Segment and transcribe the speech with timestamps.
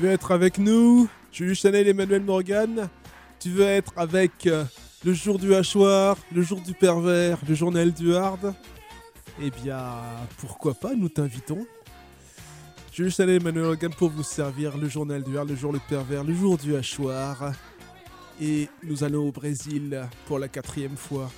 [0.00, 1.08] veux être avec nous?
[1.30, 2.88] Jules Chanel Emmanuel Morgan
[3.38, 4.64] Tu veux être avec euh,
[5.04, 8.54] le jour du hachoir, le jour du pervers, le journal du hard?
[9.42, 9.78] Eh bien,
[10.38, 11.66] pourquoi pas, nous t'invitons.
[12.92, 16.24] Jules Chanel Emmanuel Morgan pour vous servir le journal du hard, le jour le pervers,
[16.24, 17.52] le jour du hachoir.
[18.40, 21.30] Et nous allons au Brésil pour la quatrième fois.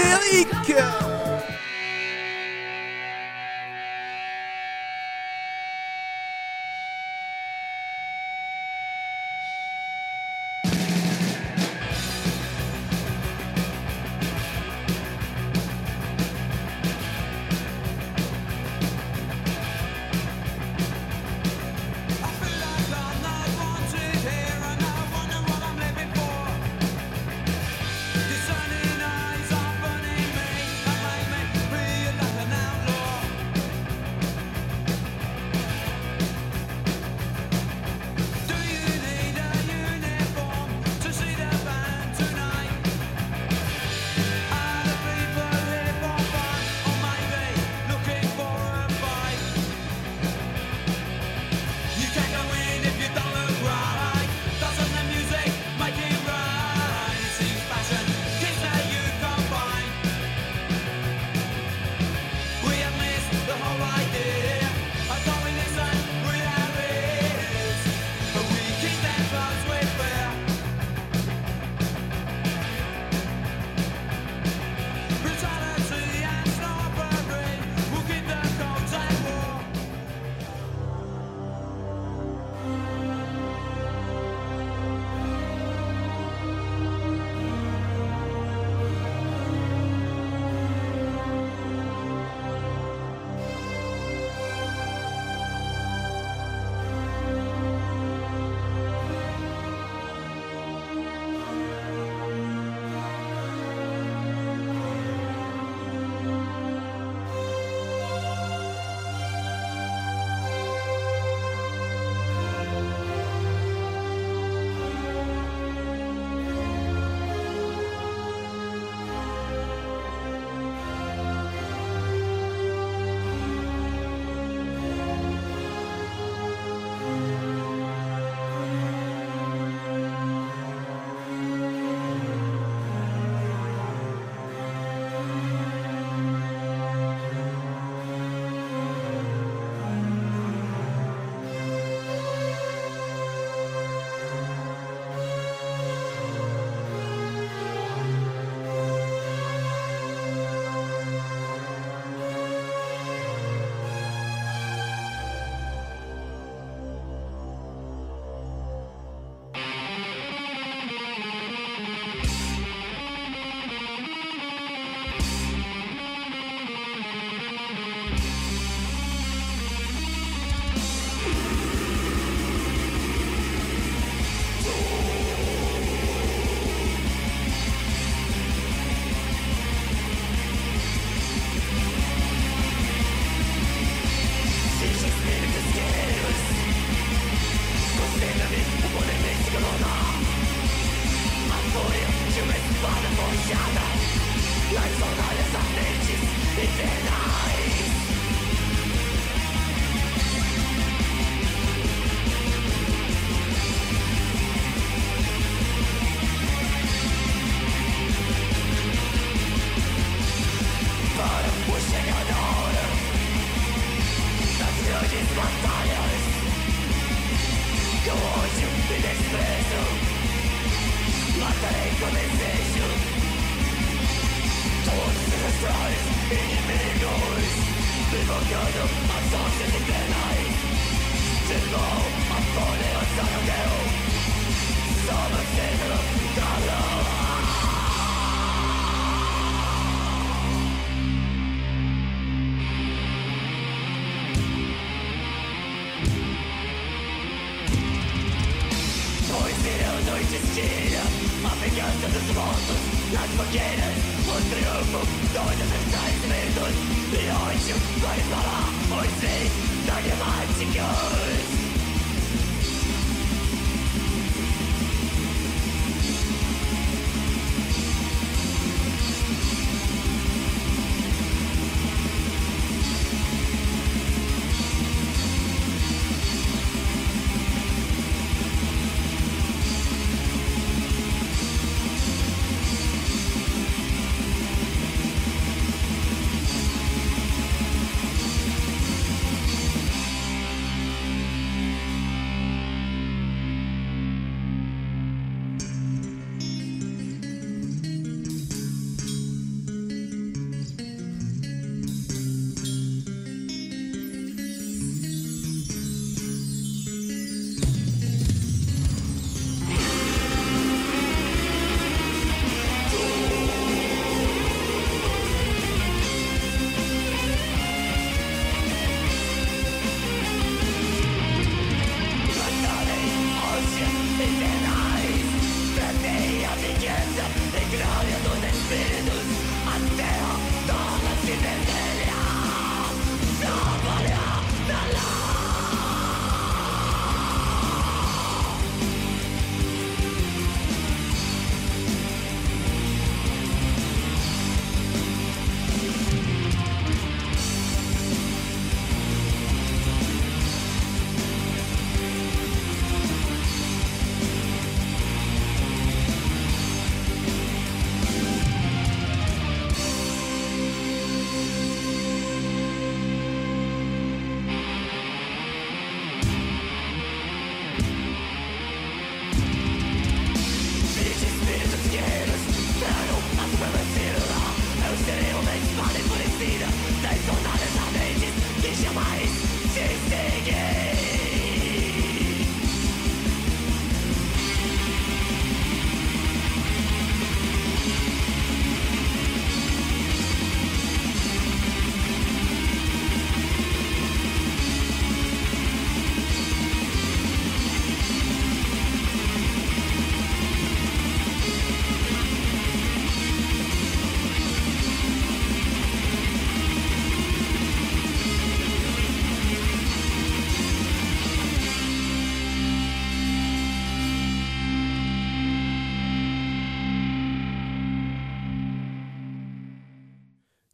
[0.00, 1.09] Amérique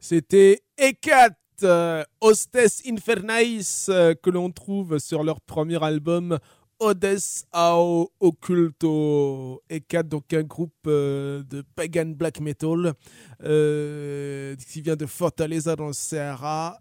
[0.09, 3.59] C'était Ekat, euh, Hostess Infernais,
[3.89, 6.39] euh, que l'on trouve sur leur premier album
[6.79, 9.61] Odes ao Occulto.
[9.69, 12.93] Ekat, donc un groupe euh, de pagan black metal
[13.41, 16.79] qui vient de Fortaleza dans le Ceará,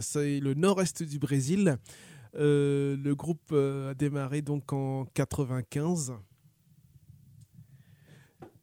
[0.00, 1.76] c'est le nord-est du Brésil.
[2.32, 6.14] le groupe a démarré donc en 95.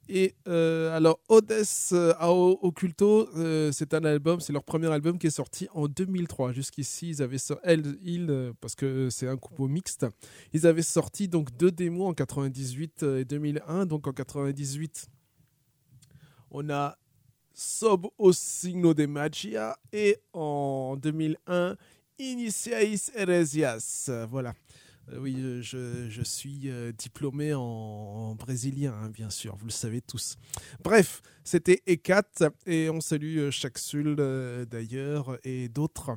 [0.07, 5.17] Et euh, alors, Odess euh, ao Occulto, euh, c'est un album, c'est leur premier album
[5.17, 6.51] qui est sorti en 2003.
[6.51, 8.27] Jusqu'ici, ils avaient sorti,
[8.61, 10.05] parce que c'est un couple mixte,
[10.53, 13.87] ils avaient sorti donc deux démos en 98 et 2001.
[13.87, 15.07] Donc en 98,
[16.51, 16.97] on a
[17.57, 21.77] Sob o signo de magia et en 2001,
[22.19, 24.09] Initiais Heresias.
[24.29, 24.53] Voilà.
[25.11, 25.61] Euh, oui, euh,
[26.09, 30.37] je, suis euh, diplômé en, brésilien, hein, bien sûr, vous le savez tous.
[30.83, 34.15] Bref, c'était E4 et on salue Chaxul
[34.69, 36.11] d'ailleurs et d'autres.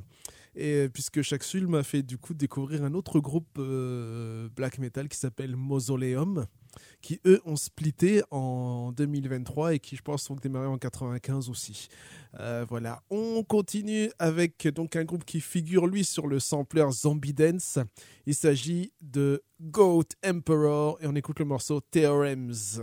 [0.55, 3.61] Et puisque Chaxul m'a fait du coup découvrir un autre groupe
[4.57, 6.47] black metal qui s'appelle Mausoleum
[7.01, 11.89] qui eux ont splitté en 2023 et qui je pense ont démarré en 95 aussi.
[12.39, 17.35] Euh, voilà, on continue avec donc un groupe qui figure lui sur le sampler Zombie
[17.35, 17.79] Dance.
[18.27, 22.83] Il s'agit de Goat Emperor et on écoute le morceau Theorems.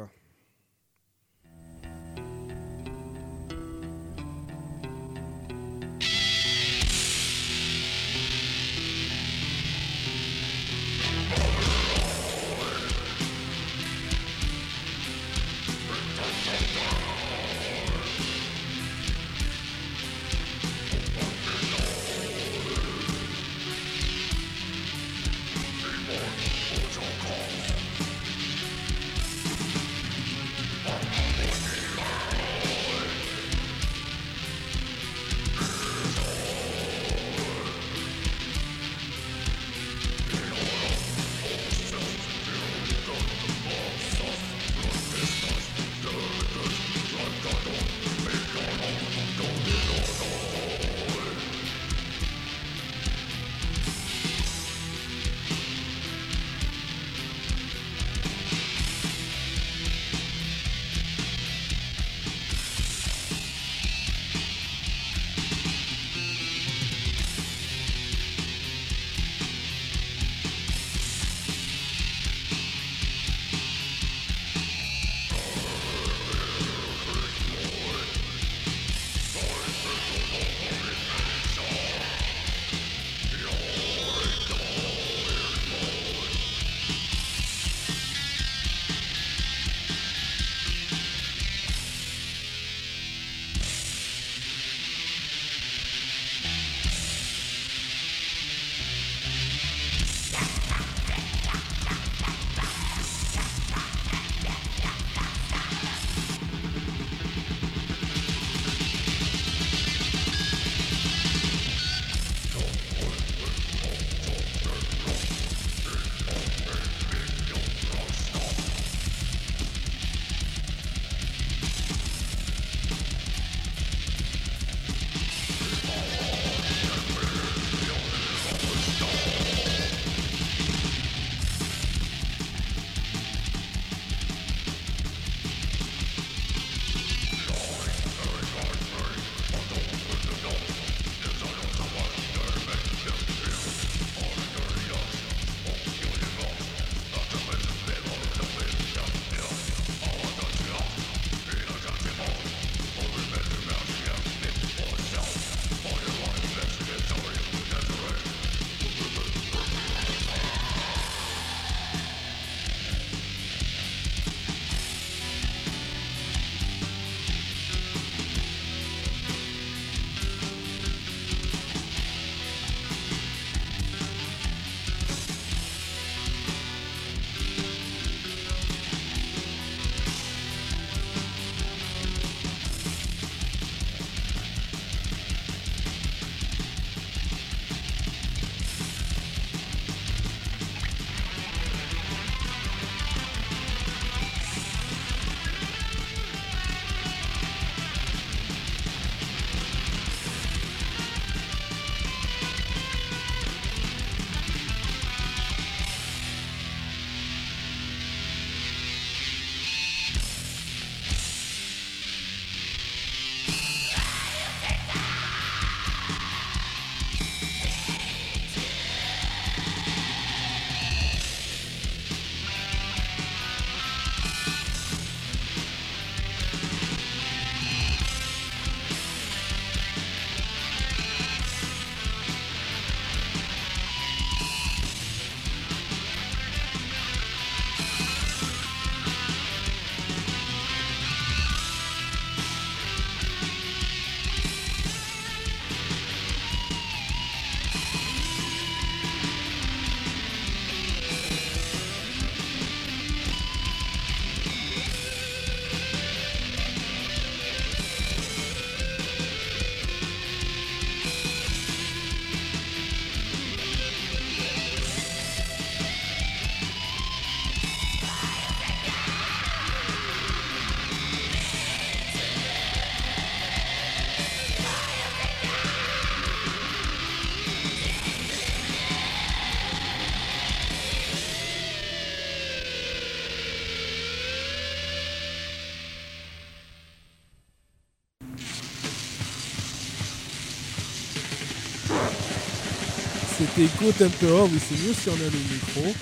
[293.56, 295.96] C'était Go Temperor, mais c'est mieux si on a le micro.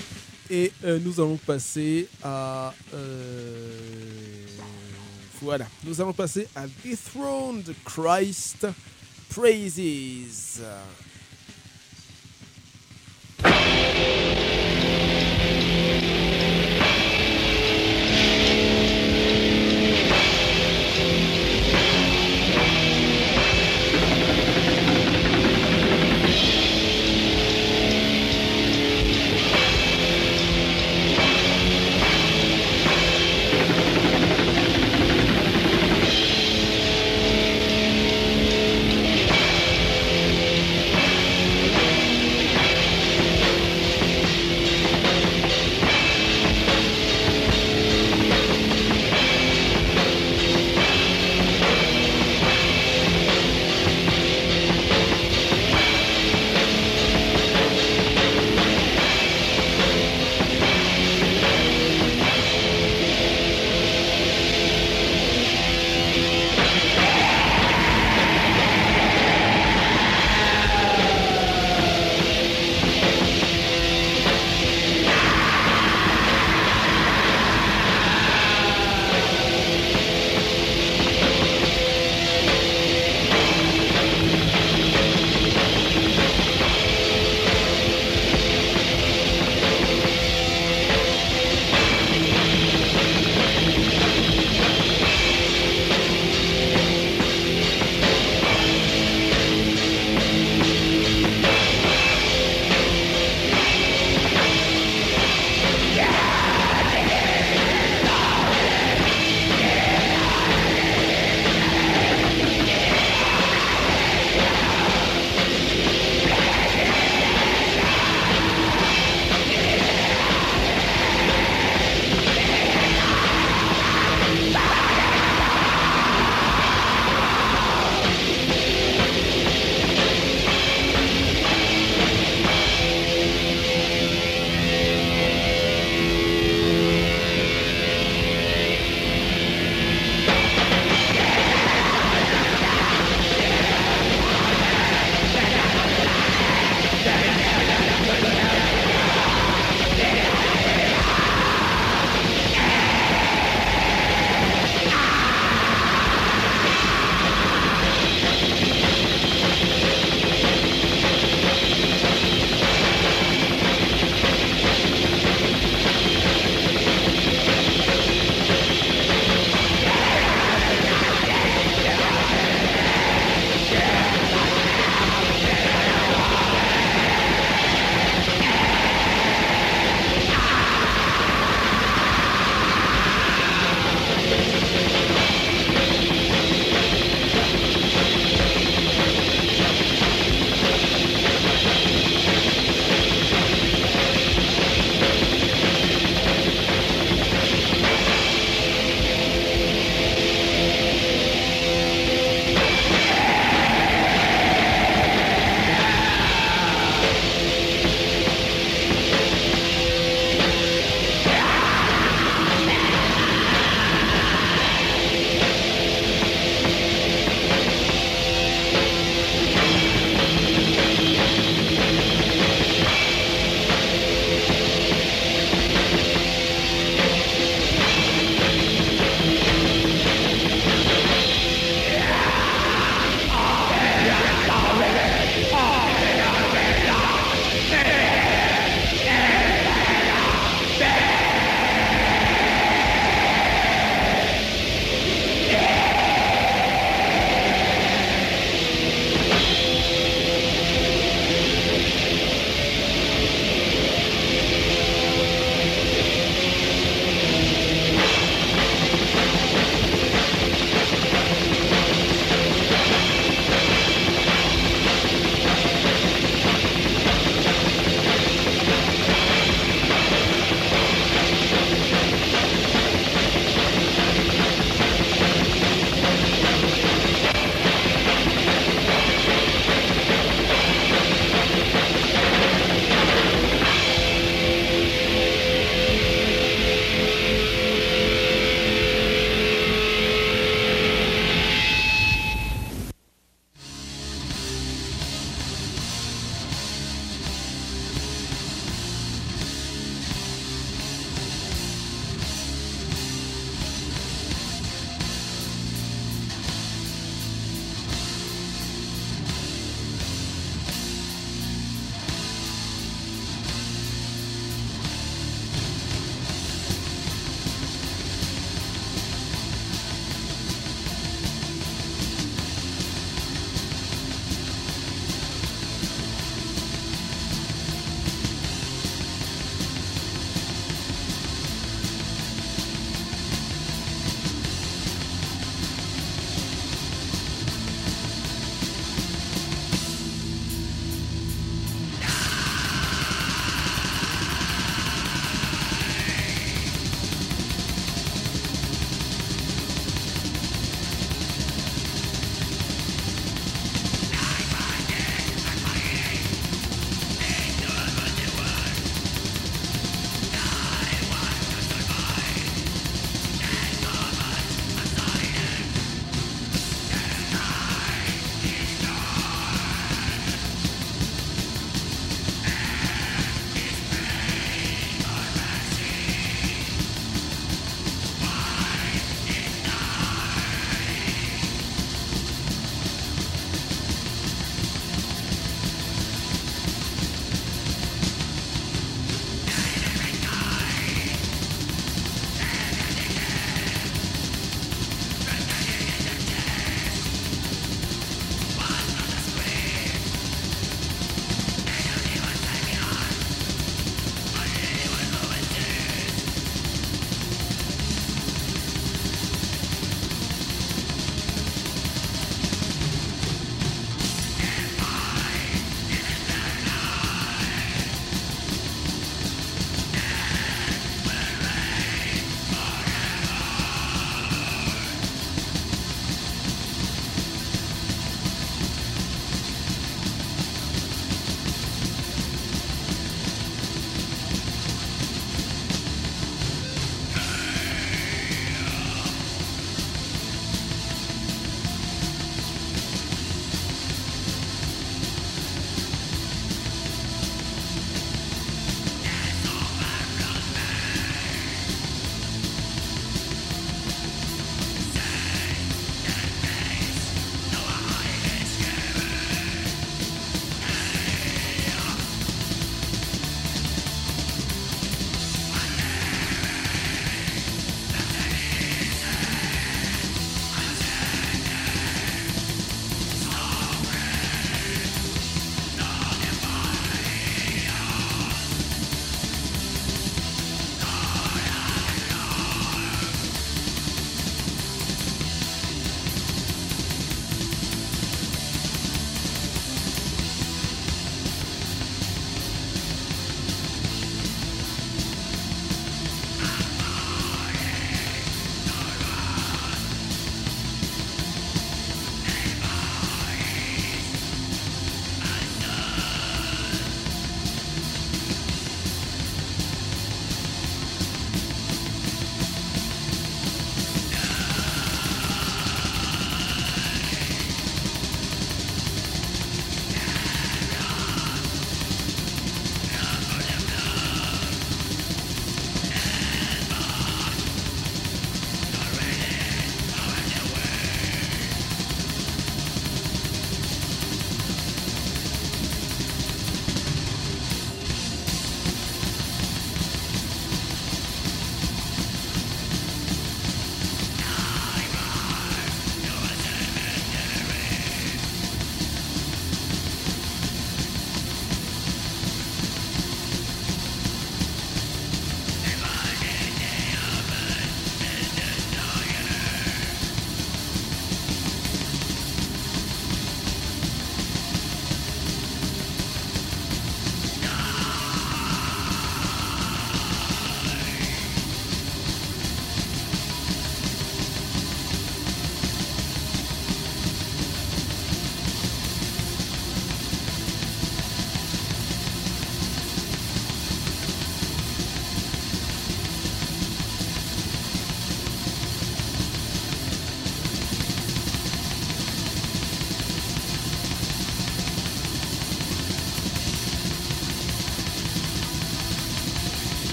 [0.50, 2.74] Et euh, nous allons passer à.
[2.92, 4.46] euh,
[5.40, 8.66] voilà, nous allons passer à Dethroned Christ
[9.30, 10.62] Praises.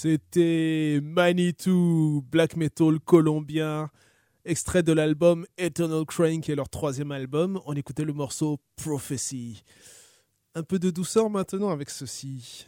[0.00, 3.90] C'était Manitou, black metal colombien,
[4.44, 7.60] extrait de l'album Eternal Crane, qui est leur troisième album.
[7.66, 9.64] On écoutait le morceau Prophecy.
[10.54, 12.64] Un peu de douceur maintenant avec ceci.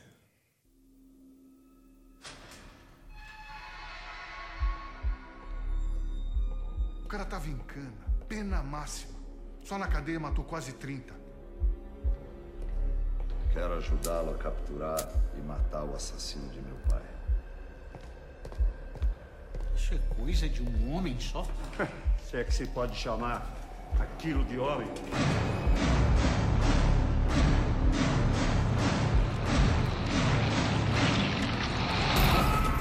[7.05, 9.15] O cara tava em cana, pena máxima.
[9.63, 11.15] Só na cadeia matou quase 30.
[13.53, 14.99] Quero ajudá-lo a capturar
[15.39, 17.20] e matar o assassino de meu pai.
[19.81, 21.47] Isso é coisa de um homem só?
[22.23, 23.51] Se é que se pode chamar
[23.99, 24.87] aquilo de homem.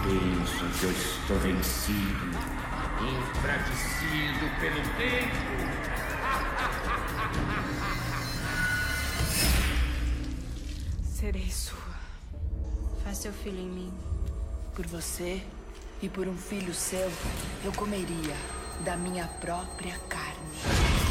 [0.04, 2.26] Penso que eu estou vencido,
[3.02, 5.38] enfraquecido pelo tempo.
[11.04, 11.80] Serei sua.
[13.04, 13.94] Faz seu filho em mim.
[14.76, 15.42] Por você
[16.02, 17.12] e por um filho seu,
[17.64, 18.36] eu comeria
[18.86, 21.09] da minha própria carne.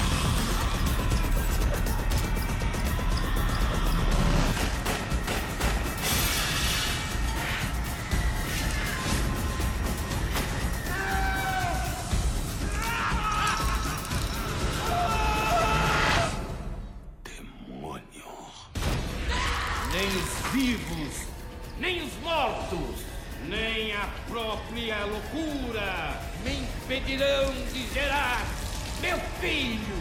[23.78, 28.44] Nem a própria loucura me impedirão de gerar
[29.00, 29.98] meu filho.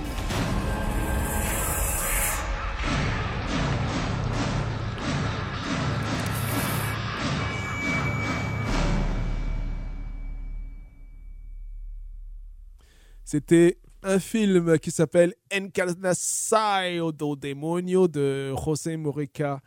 [13.24, 19.62] C'était un film qui s'appelle Encarnação do Demonio de José Moreca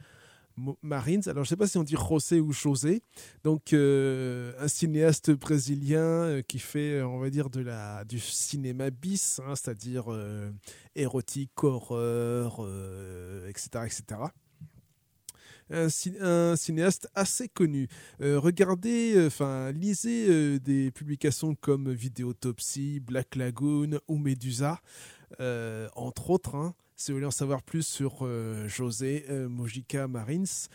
[0.82, 1.20] Marins.
[1.26, 3.02] Alors, je ne sais pas si on dit José ou José.
[3.44, 8.18] Donc, euh, un cinéaste brésilien euh, qui fait, euh, on va dire, de la, du
[8.18, 10.06] cinéma bis, hein, c'est-à-dire
[10.94, 12.66] érotique, horreur,
[13.48, 14.20] etc., etc.
[15.72, 17.88] Un, ci- un cinéaste assez connu.
[18.18, 24.80] Regardez, enfin, lisez des publications comme Vidéotopsie, Black Lagoon ou Medusa,
[25.94, 30.68] entre autres, hein, si vous voulez en savoir plus sur euh, José euh, Mojica Marins,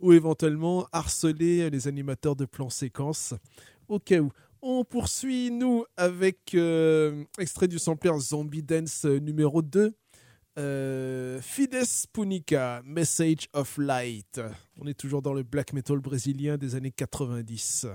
[0.00, 3.34] ou éventuellement harceler les animateurs de plans séquences,
[3.88, 4.30] au cas où.
[4.62, 9.94] On poursuit, nous, avec euh, extrait du sampler Zombie Dance euh, numéro 2.
[10.58, 14.40] Euh, Fides Punica, Message of Light.
[14.78, 17.86] On est toujours dans le black metal brésilien des années 90.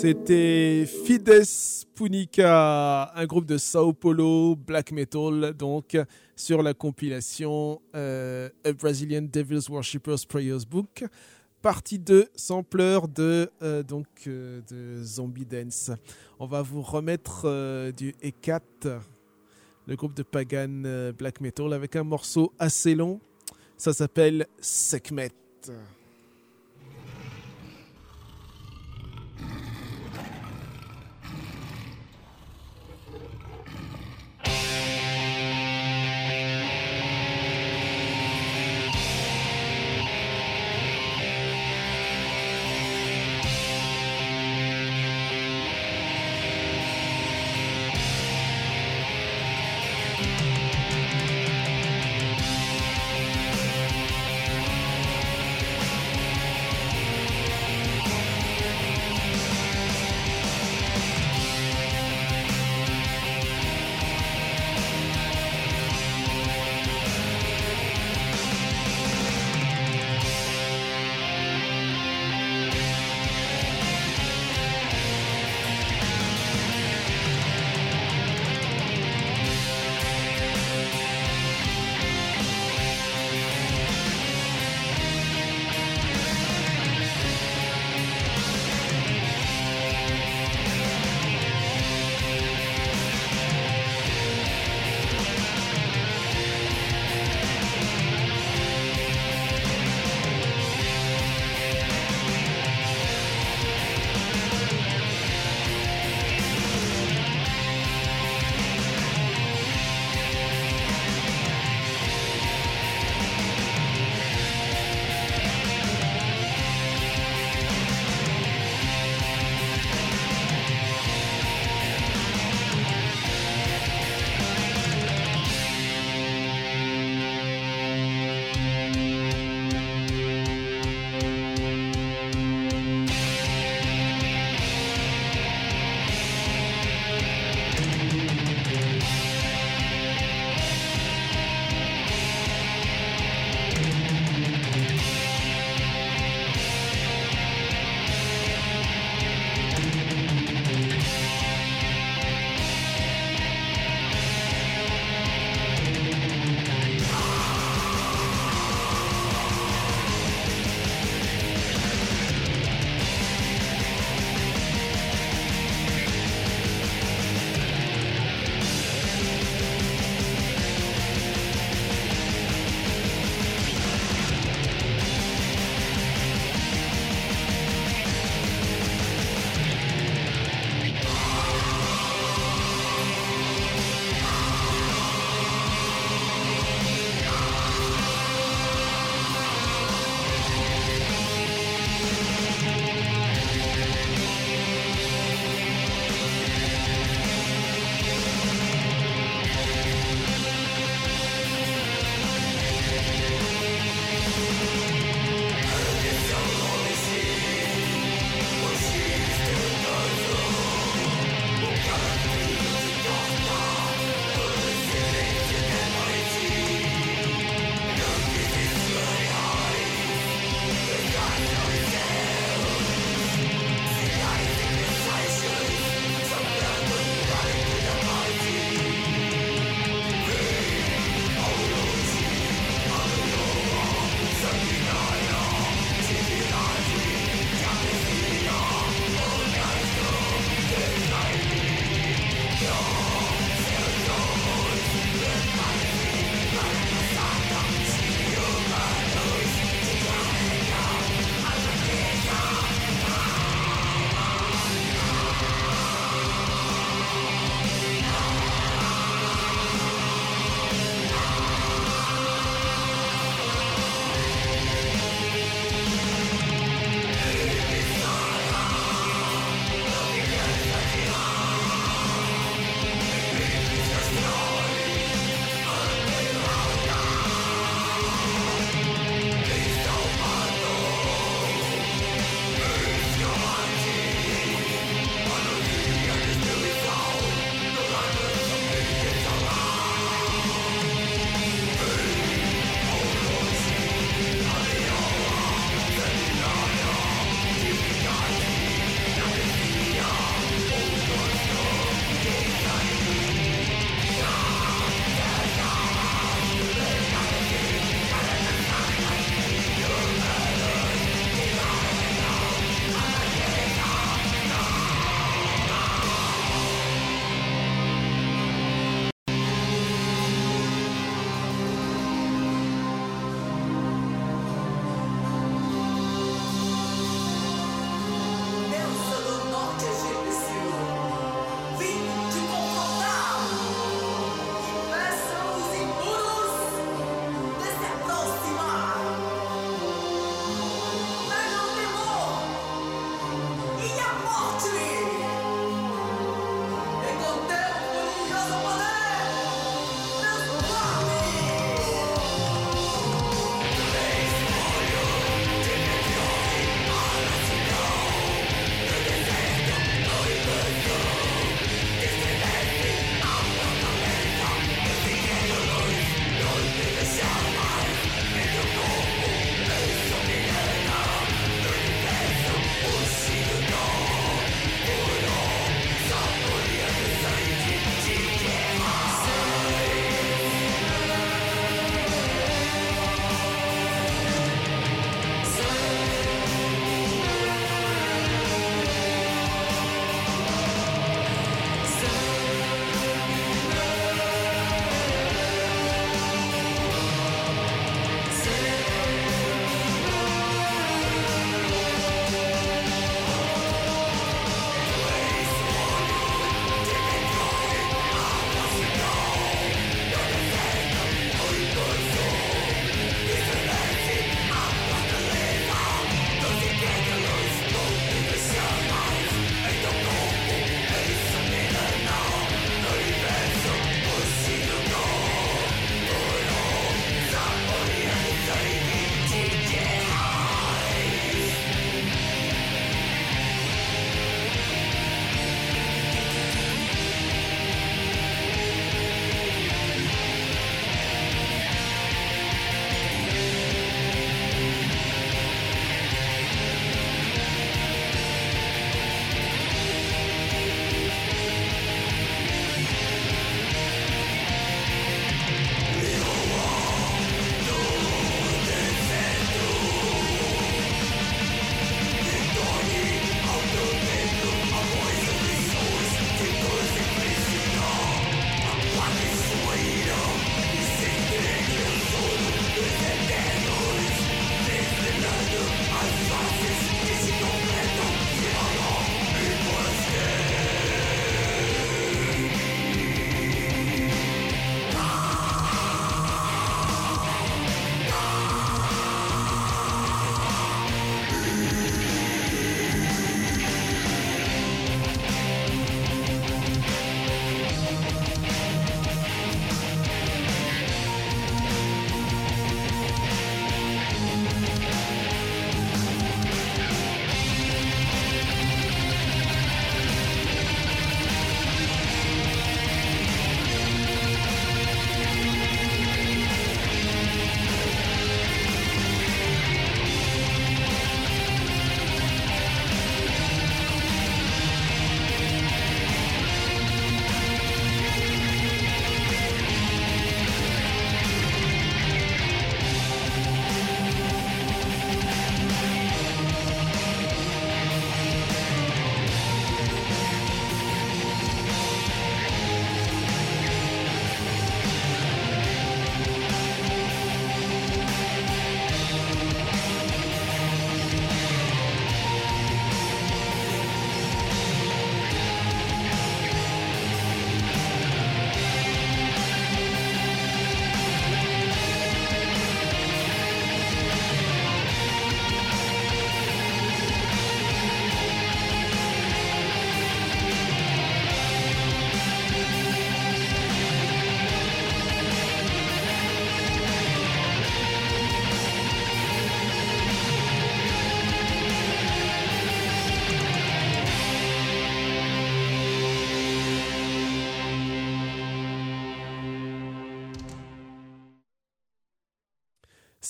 [0.00, 1.44] C'était Fides
[1.94, 5.94] Punica, un groupe de Sao Paulo, black metal, donc
[6.34, 11.04] sur la compilation euh, A Brazilian Devil's Worshippers Prayers Book,
[11.60, 13.82] partie 2, sampler de, euh,
[14.26, 15.90] euh, de Zombie Dance.
[16.38, 17.42] On va vous remettre
[17.90, 19.00] du E4,
[19.86, 23.20] le groupe de pagan black metal, avec un morceau assez long.
[23.76, 25.32] Ça s'appelle Sekhmet.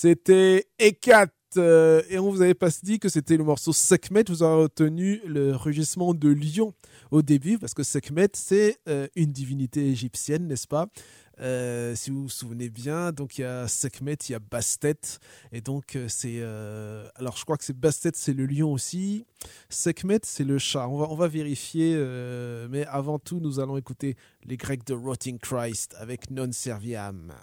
[0.03, 1.29] C'était Ekat.
[1.59, 4.25] euh, et on vous avait pas dit que c'était le morceau Sekhmet.
[4.29, 6.73] Vous aurez retenu le rugissement de lion
[7.11, 10.87] au début, parce que Sekhmet, c'est euh, une divinité égyptienne, n'est-ce pas?
[11.43, 15.19] Euh, si vous vous souvenez bien, donc il y a Sekhmet, il y a Bastet,
[15.53, 16.41] et donc c'est...
[17.17, 19.27] alors je crois que c'est Bastet, c'est le lion aussi,
[19.69, 20.89] Sekhmet, c'est le chat.
[20.89, 21.95] On va, on va vérifier,
[22.71, 27.35] mais avant tout, nous allons écouter les Grecs de Rotting Christ avec Non Serviam.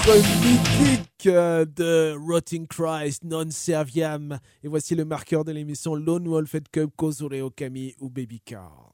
[0.00, 4.38] Titre mythique euh, de Rotting Christ, Non Serviam.
[4.62, 8.90] Et voici le marqueur de l'émission Lone Wolf and Cub, Kozure Okami ou Baby Card.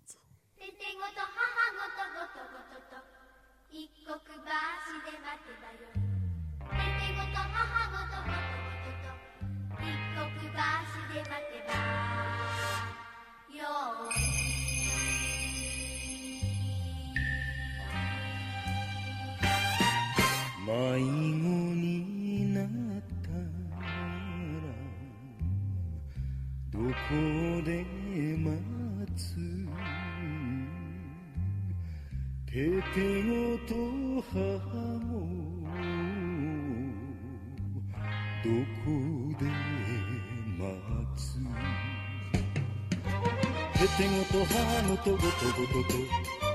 [14.09, 14.36] て
[20.67, 21.07] 迷子
[21.77, 22.67] になっ
[23.23, 23.87] たら
[26.73, 26.85] どこ
[27.65, 27.71] で
[28.37, 28.51] 待
[29.15, 29.23] つ？
[32.47, 33.31] ててご
[33.69, 33.71] と
[34.33, 34.35] 母
[35.07, 35.09] も
[38.43, 38.51] ど
[38.85, 38.91] こ
[39.39, 39.47] で
[40.59, 40.67] 待
[41.15, 41.39] つ？
[43.79, 44.53] ててごと母
[44.89, 45.95] ごとごとごとと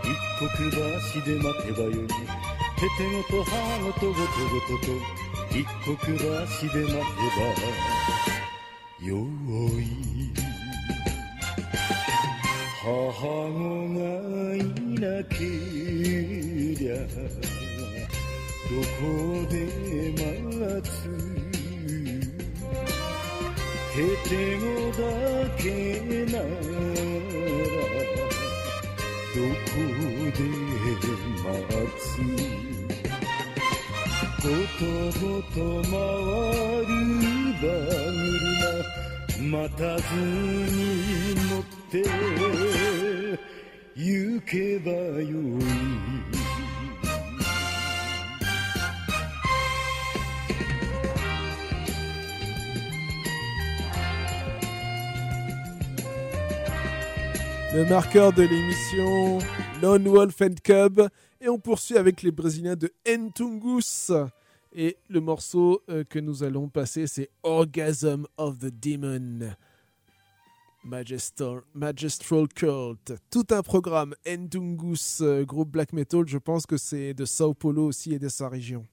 [0.03, 2.50] 一刻橋で待てばよい。
[2.81, 3.53] ててごと母
[3.85, 4.89] ごとごとごとと
[5.51, 7.05] 一刻橋で待て
[7.37, 7.45] ば
[9.05, 9.09] よ
[9.79, 9.81] い
[12.81, 13.21] 母子
[13.93, 14.01] が
[14.55, 14.57] い
[14.99, 16.93] なけりゃ
[18.65, 19.05] どこ
[19.47, 19.53] で
[20.17, 20.91] 待つ
[23.93, 24.99] ててごだ
[25.55, 25.63] け
[26.31, 26.43] なら
[29.33, 29.77] どこ
[30.35, 30.41] で
[31.43, 31.61] 待
[31.99, 32.50] つ。
[34.40, 34.88] と
[35.20, 35.92] ごと回
[36.86, 36.90] る
[37.60, 37.64] 馬
[38.40, 38.46] 車
[39.40, 41.94] 待たずに乗って
[43.94, 46.46] 行けばよい
[57.74, 59.38] Le marqueur de l'émission
[59.82, 61.10] Lone Wolf and Cub.
[61.43, 64.11] et on poursuit avec les Brésiliens de Entungus.
[64.73, 69.55] Et le morceau euh, que nous allons passer, c'est Orgasm of the Demon.
[70.83, 71.63] Magistral,
[72.55, 73.13] Cult.
[73.31, 74.13] Tout un programme.
[74.27, 76.27] Entungus, euh, groupe black metal.
[76.27, 78.85] Je pense que c'est de Sao Paulo aussi et de sa région.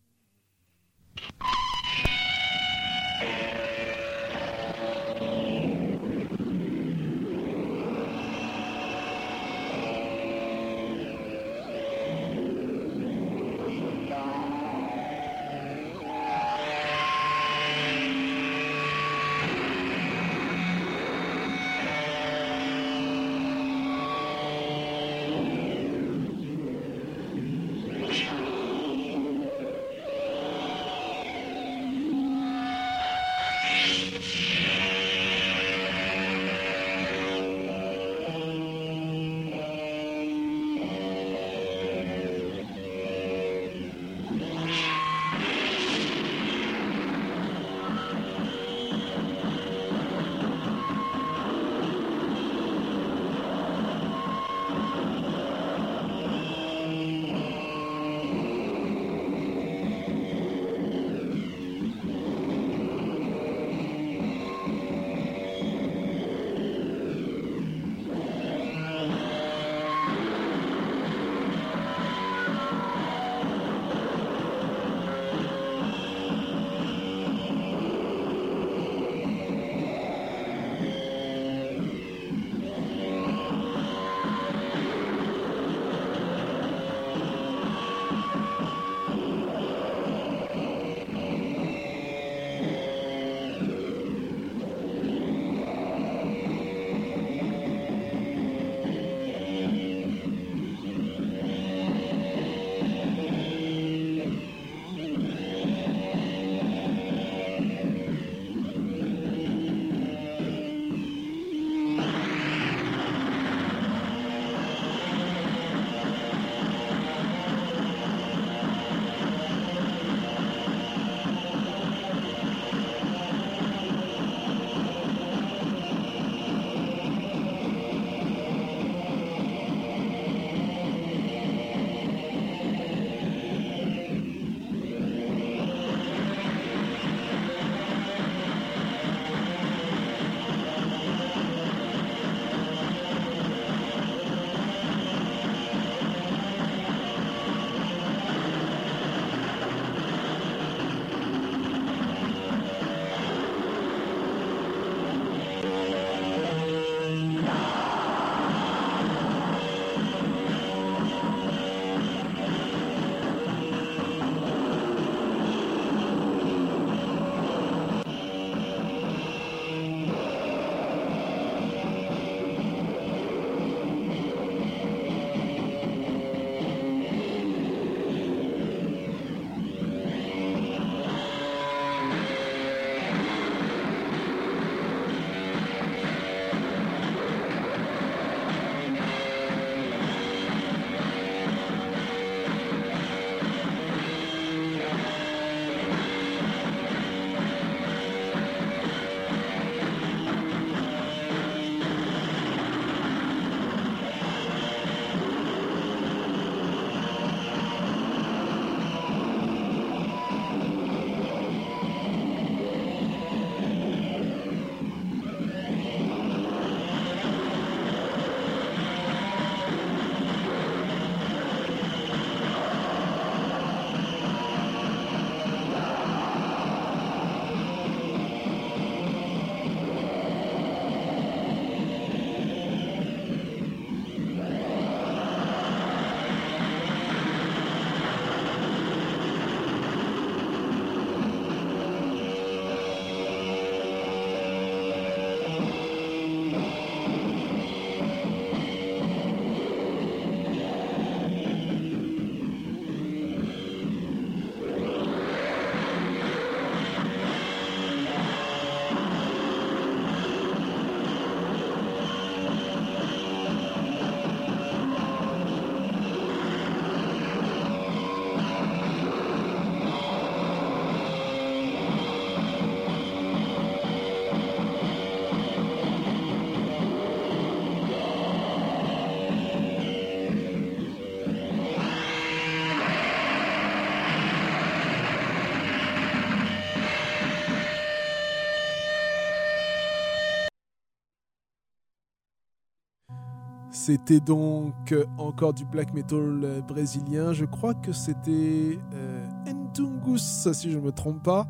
[293.88, 297.32] C'était donc euh, encore du black metal euh, brésilien.
[297.32, 301.46] Je crois que c'était euh, Entungus, si je ne me trompe pas.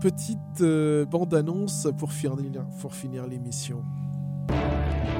[0.00, 3.84] Petite euh, bande-annonce pour finir, l'émission.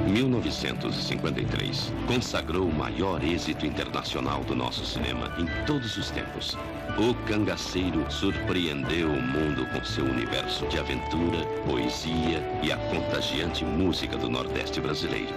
[0.08, 6.56] 1953 consagrou o maior êxito internacional do nosso cinema em todos os tempos.
[6.96, 14.16] O Cangaceiro surpreendeu o mundo com seu universo de aventura, poesia e a contagiante música
[14.16, 15.34] do Nordeste brasileiro.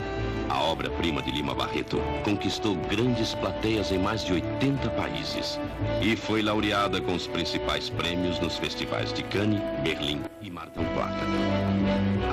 [0.50, 5.60] A obra-prima de Lima Barreto conquistou grandes plateias em mais de 80 países
[6.02, 10.86] e foi laureada com os principais prêmios nos festivais de Cannes, Berlim e Mar del
[10.94, 11.20] Plata.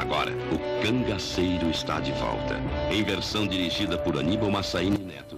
[0.00, 2.60] Agora, o Cangaceiro está de volta,
[2.90, 5.35] em versão dirigida por Aníbal Massaini Neto